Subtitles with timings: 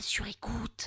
[0.00, 0.86] Sur écoute.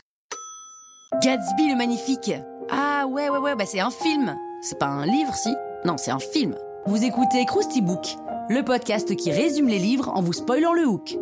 [1.24, 2.32] Gatsby le magnifique.
[2.70, 4.36] Ah ouais ouais ouais, bah c'est un film.
[4.62, 5.54] C'est pas un livre si
[5.86, 6.56] Non, c'est un film.
[6.86, 8.06] Vous écoutez Krusty Book,
[8.50, 11.18] le podcast qui résume les livres en vous spoilant le hook.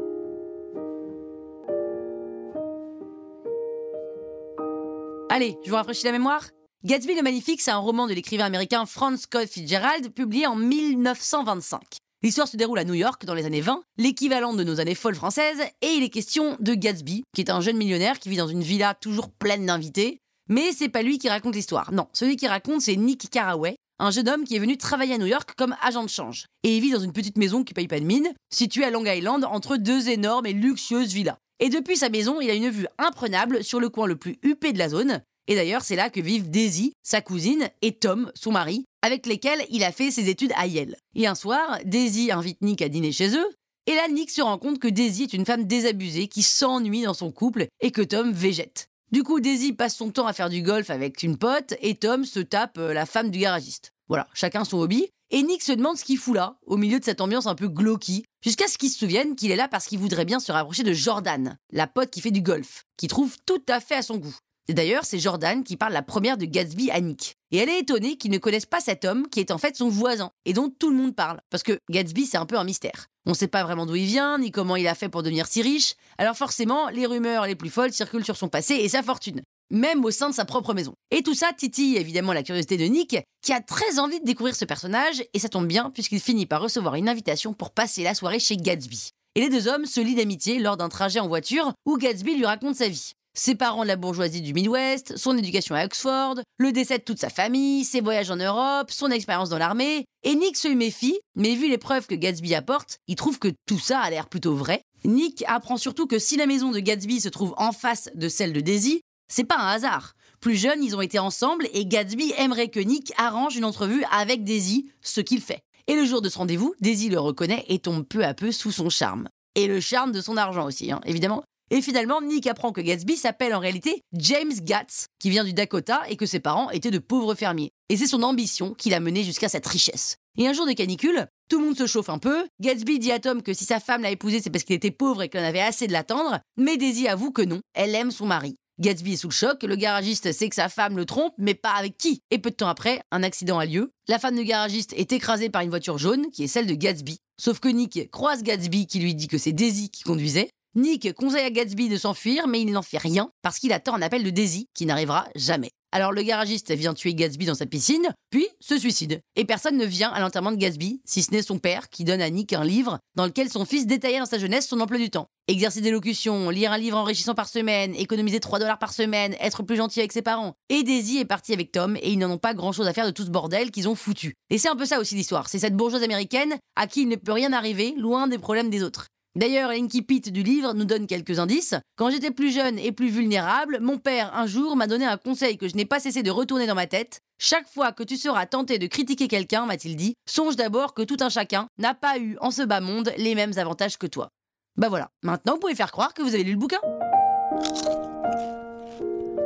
[5.29, 6.49] Allez, je vous rafraîchis la mémoire
[6.83, 11.79] Gatsby le Magnifique, c'est un roman de l'écrivain américain Franz Scott Fitzgerald, publié en 1925.
[12.25, 15.13] L'histoire se déroule à New York dans les années 20, l'équivalent de nos années folles
[15.13, 18.47] françaises, et il est question de Gatsby, qui est un jeune millionnaire qui vit dans
[18.47, 20.17] une villa toujours pleine d'invités.
[20.49, 21.91] Mais c'est pas lui qui raconte l'histoire.
[21.91, 25.17] Non, celui qui raconte, c'est Nick Carraway, un jeune homme qui est venu travailler à
[25.19, 26.47] New York comme agent de change.
[26.63, 29.05] Et il vit dans une petite maison qui paye pas de mine, située à Long
[29.05, 31.37] Island entre deux énormes et luxueuses villas.
[31.59, 34.73] Et depuis sa maison, il a une vue imprenable sur le coin le plus huppé
[34.73, 35.21] de la zone.
[35.47, 39.63] Et d'ailleurs, c'est là que vivent Daisy, sa cousine, et Tom, son mari, avec lesquels
[39.69, 40.95] il a fait ses études à Yale.
[41.13, 43.49] Et un soir, Daisy invite Nick à dîner chez eux,
[43.87, 47.13] et là, Nick se rend compte que Daisy est une femme désabusée qui s'ennuie dans
[47.13, 48.89] son couple et que Tom végète.
[49.11, 52.25] Du coup, Daisy passe son temps à faire du golf avec une pote et Tom
[52.25, 53.91] se tape euh, la femme du garagiste.
[54.07, 55.07] Voilà, chacun son hobby.
[55.29, 57.67] Et Nick se demande ce qu'il fout là, au milieu de cette ambiance un peu
[57.67, 60.83] glauque, jusqu'à ce qu'il se souvienne qu'il est là parce qu'il voudrait bien se rapprocher
[60.83, 64.17] de Jordan, la pote qui fait du golf, qui trouve tout à fait à son
[64.17, 64.35] goût.
[64.67, 67.37] Et d'ailleurs, c'est Jordan qui parle la première de Gatsby à Nick.
[67.55, 69.87] Et elle est étonnée qu'il ne connaisse pas cet homme qui est en fait son
[69.87, 71.39] voisin et dont tout le monde parle.
[71.49, 73.05] Parce que Gatsby, c'est un peu un mystère.
[73.25, 75.47] On ne sait pas vraiment d'où il vient, ni comment il a fait pour devenir
[75.47, 75.93] si riche.
[76.17, 79.41] Alors forcément, les rumeurs les plus folles circulent sur son passé et sa fortune.
[79.71, 80.95] Même au sein de sa propre maison.
[81.11, 84.53] Et tout ça titille évidemment la curiosité de Nick, qui a très envie de découvrir
[84.53, 88.15] ce personnage, et ça tombe bien puisqu'il finit par recevoir une invitation pour passer la
[88.15, 89.11] soirée chez Gatsby.
[89.35, 92.45] Et les deux hommes se lient d'amitié lors d'un trajet en voiture où Gatsby lui
[92.45, 96.71] raconte sa vie ses parents de la bourgeoisie du Midwest, son éducation à Oxford, le
[96.71, 100.05] décès de toute sa famille, ses voyages en Europe, son expérience dans l'armée.
[100.23, 103.79] Et Nick se méfie, mais vu les preuves que Gatsby apporte, il trouve que tout
[103.79, 104.81] ça a l'air plutôt vrai.
[105.03, 108.53] Nick apprend surtout que si la maison de Gatsby se trouve en face de celle
[108.53, 110.13] de Daisy, c'est pas un hasard.
[110.39, 114.43] Plus jeunes, ils ont été ensemble et Gatsby aimerait que Nick arrange une entrevue avec
[114.43, 115.61] Daisy, ce qu'il fait.
[115.87, 118.71] Et le jour de ce rendez-vous, Daisy le reconnaît et tombe peu à peu sous
[118.71, 119.27] son charme.
[119.55, 121.43] Et le charme de son argent aussi, hein, évidemment.
[121.71, 126.03] Et finalement, Nick apprend que Gatsby s'appelle en réalité James Gatz, qui vient du Dakota
[126.09, 127.71] et que ses parents étaient de pauvres fermiers.
[127.89, 130.17] Et c'est son ambition qui l'a mené jusqu'à cette richesse.
[130.37, 132.45] Et un jour de canicule, tout le monde se chauffe un peu.
[132.61, 135.23] Gatsby dit à Tom que si sa femme l'a épousé, c'est parce qu'il était pauvre
[135.23, 136.39] et qu'elle avait assez de l'attendre.
[136.57, 138.55] Mais Daisy avoue que non, elle aime son mari.
[138.79, 141.71] Gatsby est sous le choc, le garagiste sait que sa femme le trompe, mais pas
[141.71, 142.21] avec qui.
[142.29, 143.91] Et peu de temps après, un accident a lieu.
[144.09, 147.17] La femme du garagiste est écrasée par une voiture jaune, qui est celle de Gatsby.
[147.39, 150.49] Sauf que Nick croise Gatsby qui lui dit que c'est Daisy qui conduisait.
[150.75, 154.01] Nick conseille à Gatsby de s'enfuir, mais il n'en fait rien parce qu'il attend un
[154.01, 155.71] appel de Daisy qui n'arrivera jamais.
[155.93, 159.21] Alors le garagiste vient tuer Gatsby dans sa piscine, puis se suicide.
[159.37, 162.19] Et personne ne vient à l'enterrement de Gatsby, si ce n'est son père qui donne
[162.19, 165.09] à Nick un livre dans lequel son fils détaillait dans sa jeunesse son emploi du
[165.09, 165.27] temps.
[165.47, 169.77] Exercer d'élocution, lire un livre enrichissant par semaine, économiser 3 dollars par semaine, être plus
[169.77, 170.55] gentil avec ses parents.
[170.67, 173.05] Et Daisy est partie avec Tom et ils n'en ont pas grand chose à faire
[173.05, 174.33] de tout ce bordel qu'ils ont foutu.
[174.49, 177.15] Et c'est un peu ça aussi l'histoire, c'est cette bourgeoise américaine à qui il ne
[177.15, 179.07] peut rien arriver, loin des problèmes des autres.
[179.35, 181.75] D'ailleurs, l'incipit du livre nous donne quelques indices.
[181.97, 185.57] Quand j'étais plus jeune et plus vulnérable, mon père, un jour, m'a donné un conseil
[185.57, 187.19] que je n'ai pas cessé de retourner dans ma tête.
[187.37, 191.17] Chaque fois que tu seras tenté de critiquer quelqu'un, m'a-t-il dit, songe d'abord que tout
[191.19, 194.29] un chacun n'a pas eu en ce bas monde les mêmes avantages que toi.
[194.77, 196.79] Bah voilà, maintenant vous pouvez faire croire que vous avez lu le bouquin.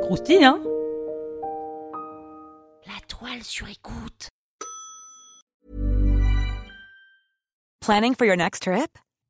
[0.02, 0.60] Croustille, hein?
[2.86, 4.28] La toile sur écoute.
[7.80, 8.98] Planning for your next trip?